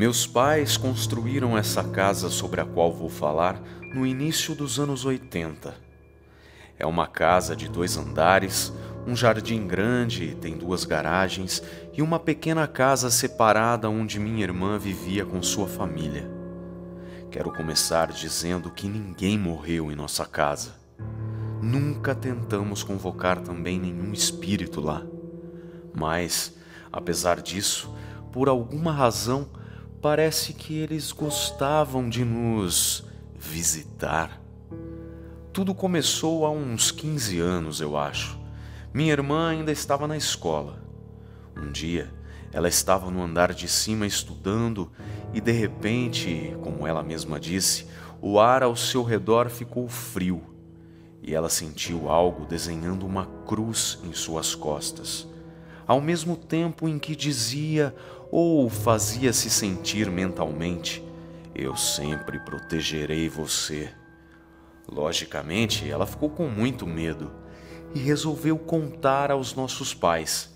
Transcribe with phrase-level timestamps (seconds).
[0.00, 3.60] Meus pais construíram essa casa sobre a qual vou falar
[3.94, 5.74] no início dos anos 80.
[6.78, 8.72] É uma casa de dois andares,
[9.06, 11.62] um jardim grande, tem duas garagens
[11.92, 16.30] e uma pequena casa separada onde minha irmã vivia com sua família.
[17.30, 20.76] Quero começar dizendo que ninguém morreu em nossa casa.
[21.60, 25.02] Nunca tentamos convocar também nenhum espírito lá.
[25.92, 26.56] Mas,
[26.90, 27.94] apesar disso,
[28.32, 29.59] por alguma razão,
[30.00, 33.04] parece que eles gostavam de nos
[33.38, 34.40] visitar.
[35.52, 38.38] Tudo começou há uns 15 anos, eu acho.
[38.94, 40.82] Minha irmã ainda estava na escola.
[41.56, 42.10] Um dia,
[42.52, 44.90] ela estava no andar de cima estudando
[45.34, 47.86] e de repente, como ela mesma disse,
[48.22, 50.42] o ar ao seu redor ficou frio
[51.22, 55.28] e ela sentiu algo desenhando uma cruz em suas costas,
[55.86, 57.94] ao mesmo tempo em que dizia
[58.30, 61.04] ou fazia-se sentir mentalmente:
[61.54, 63.90] Eu sempre protegerei você.
[64.88, 67.30] Logicamente, ela ficou com muito medo
[67.94, 70.50] e resolveu contar aos nossos pais.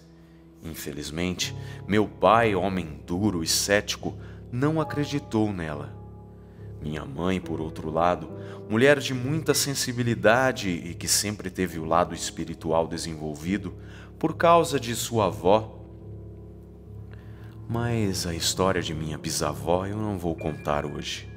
[0.62, 1.55] Infelizmente,
[1.86, 4.17] meu pai, homem duro e cético,
[4.50, 5.95] não acreditou nela.
[6.80, 8.30] Minha mãe, por outro lado,
[8.69, 13.75] mulher de muita sensibilidade e que sempre teve o lado espiritual desenvolvido
[14.19, 15.84] por causa de sua avó,
[17.69, 21.29] mas a história de minha bisavó eu não vou contar hoje.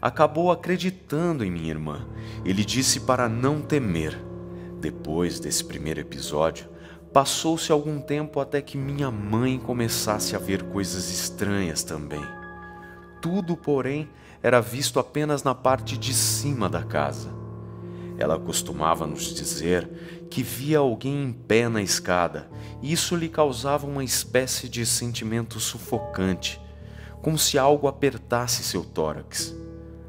[0.00, 2.06] Acabou acreditando em minha irmã.
[2.44, 4.18] Ele disse para não temer.
[4.80, 6.68] Depois desse primeiro episódio,
[7.12, 12.22] passou-se algum tempo até que minha mãe começasse a ver coisas estranhas também.
[13.20, 14.08] Tudo, porém,
[14.42, 17.34] era visto apenas na parte de cima da casa.
[18.18, 22.48] Ela costumava nos dizer que via alguém em pé na escada,
[22.82, 26.60] e isso lhe causava uma espécie de sentimento sufocante,
[27.22, 29.54] como se algo apertasse seu tórax.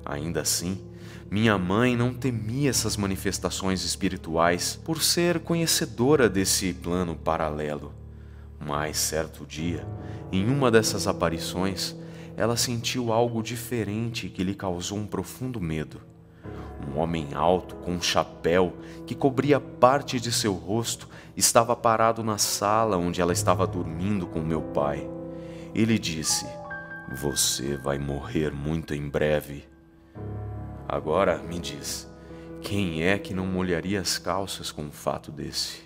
[0.05, 0.81] Ainda assim,
[1.29, 7.94] minha mãe não temia essas manifestações espirituais por ser conhecedora desse plano paralelo.
[8.59, 9.85] Mas certo dia,
[10.31, 11.95] em uma dessas aparições,
[12.38, 16.01] ela sentiu algo diferente que lhe causou um profundo medo.
[16.85, 18.73] Um homem alto, com um chapéu
[19.05, 24.39] que cobria parte de seu rosto, estava parado na sala onde ela estava dormindo com
[24.39, 25.09] meu pai.
[25.73, 26.45] Ele disse:
[27.21, 29.67] Você vai morrer muito em breve.
[30.87, 32.07] Agora me diz,
[32.61, 35.81] quem é que não molharia as calças com um fato desse?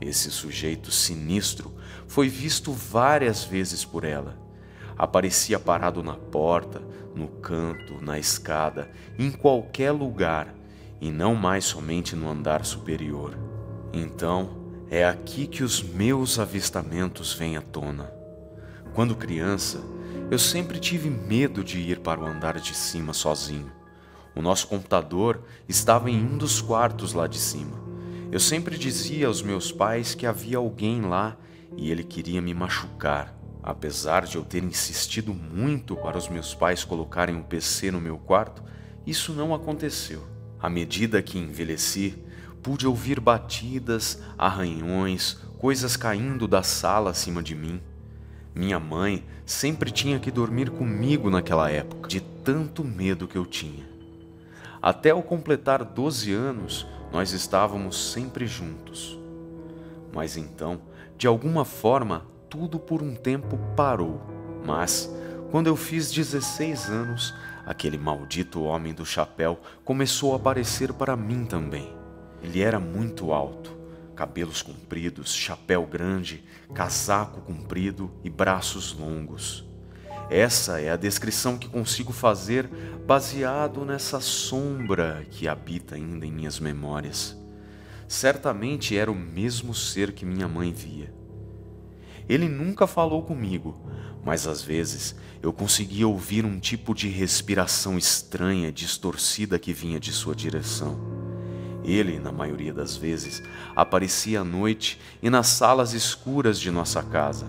[0.00, 1.72] Esse sujeito sinistro
[2.06, 4.43] foi visto várias vezes por ela
[4.96, 6.82] aparecia parado na porta,
[7.14, 10.54] no canto, na escada, em qualquer lugar,
[11.00, 13.36] e não mais somente no andar superior.
[13.92, 18.12] Então, é aqui que os meus avistamentos vêm à tona.
[18.94, 19.80] Quando criança,
[20.30, 23.70] eu sempre tive medo de ir para o andar de cima sozinho.
[24.34, 27.82] O nosso computador estava em um dos quartos lá de cima.
[28.32, 31.36] Eu sempre dizia aos meus pais que havia alguém lá
[31.76, 33.32] e ele queria me machucar.
[33.66, 38.18] Apesar de eu ter insistido muito para os meus pais colocarem um PC no meu
[38.18, 38.62] quarto,
[39.06, 40.22] isso não aconteceu.
[40.60, 42.22] À medida que envelheci,
[42.62, 47.80] pude ouvir batidas, arranhões, coisas caindo da sala acima de mim.
[48.54, 53.88] Minha mãe sempre tinha que dormir comigo naquela época, de tanto medo que eu tinha.
[54.82, 59.18] Até ao completar 12 anos, nós estávamos sempre juntos.
[60.12, 60.82] Mas então,
[61.16, 64.20] de alguma forma, tudo por um tempo parou.
[64.64, 65.10] Mas,
[65.50, 67.34] quando eu fiz 16 anos,
[67.64, 71.94] aquele maldito homem do chapéu começou a aparecer para mim também.
[72.42, 73.76] Ele era muito alto,
[74.14, 76.44] cabelos compridos, chapéu grande,
[76.74, 79.64] casaco comprido e braços longos.
[80.30, 82.66] Essa é a descrição que consigo fazer
[83.06, 87.36] baseado nessa sombra que habita ainda em minhas memórias.
[88.08, 91.12] Certamente era o mesmo ser que minha mãe via.
[92.28, 93.76] Ele nunca falou comigo,
[94.24, 100.10] mas às vezes eu conseguia ouvir um tipo de respiração estranha, distorcida que vinha de
[100.10, 100.98] sua direção.
[101.84, 103.42] Ele, na maioria das vezes,
[103.76, 107.46] aparecia à noite e nas salas escuras de nossa casa.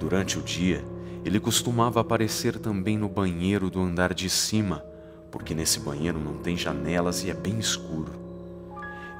[0.00, 0.84] Durante o dia,
[1.24, 4.84] ele costumava aparecer também no banheiro do andar de cima,
[5.30, 8.12] porque nesse banheiro não tem janelas e é bem escuro.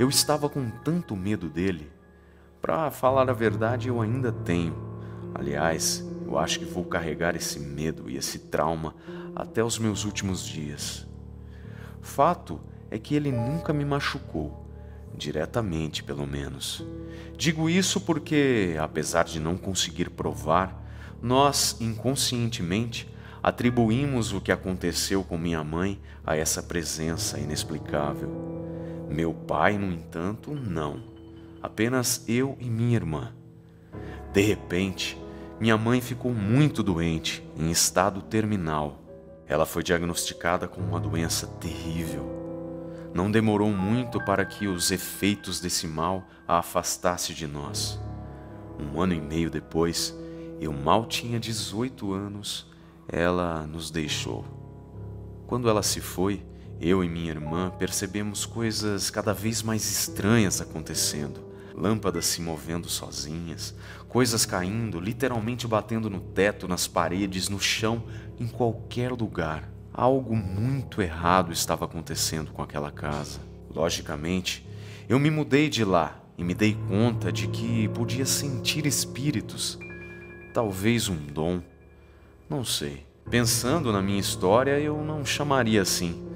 [0.00, 1.88] Eu estava com tanto medo dele
[2.60, 4.76] para falar a verdade, eu ainda tenho.
[5.34, 8.94] Aliás, eu acho que vou carregar esse medo e esse trauma
[9.34, 11.06] até os meus últimos dias.
[12.00, 12.60] Fato
[12.90, 14.66] é que ele nunca me machucou,
[15.16, 16.84] diretamente pelo menos.
[17.36, 20.78] Digo isso porque, apesar de não conseguir provar,
[21.22, 23.06] Nós, inconscientemente,
[23.42, 28.30] atribuímos o que aconteceu com minha mãe a essa presença inexplicável.
[29.10, 31.09] Meu pai, no entanto, não.
[31.62, 33.34] Apenas eu e minha irmã.
[34.32, 35.20] De repente,
[35.60, 39.02] minha mãe ficou muito doente, em estado terminal.
[39.46, 42.40] Ela foi diagnosticada com uma doença terrível.
[43.12, 48.00] Não demorou muito para que os efeitos desse mal a afastasse de nós.
[48.78, 50.16] Um ano e meio depois,
[50.60, 52.70] eu mal tinha 18 anos,
[53.08, 54.44] ela nos deixou.
[55.46, 56.42] Quando ela se foi,
[56.80, 61.49] eu e minha irmã percebemos coisas cada vez mais estranhas acontecendo.
[61.80, 63.74] Lâmpadas se movendo sozinhas,
[64.06, 68.04] coisas caindo, literalmente batendo no teto, nas paredes, no chão,
[68.38, 69.66] em qualquer lugar.
[69.92, 73.40] Algo muito errado estava acontecendo com aquela casa.
[73.74, 74.66] Logicamente,
[75.08, 79.78] eu me mudei de lá e me dei conta de que podia sentir espíritos.
[80.52, 81.62] Talvez um dom.
[82.48, 83.06] Não sei.
[83.30, 86.26] Pensando na minha história, eu não chamaria assim.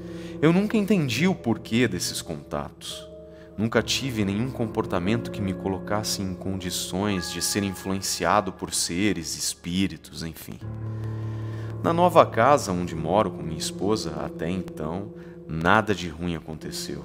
[0.41, 3.14] Eu nunca entendi o porquê desses contatos.
[3.57, 10.25] Nunca tive nenhum comportamento que me colocasse em condições de ser influenciado por seres, espíritos,
[10.25, 10.59] enfim.
[11.83, 15.15] Na nova casa onde moro com minha esposa, até então,
[15.47, 17.05] nada de ruim aconteceu.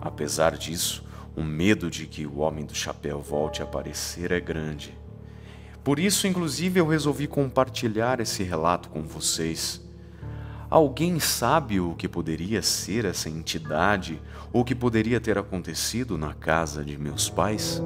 [0.00, 1.04] Apesar disso,
[1.36, 4.96] o medo de que o homem do chapéu volte a aparecer é grande.
[5.84, 9.82] Por isso, inclusive, eu resolvi compartilhar esse relato com vocês.
[10.70, 14.22] Alguém sabe o que poderia ser essa entidade
[14.52, 17.82] ou o que poderia ter acontecido na casa de meus pais?